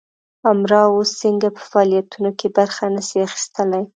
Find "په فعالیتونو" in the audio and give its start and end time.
1.57-2.29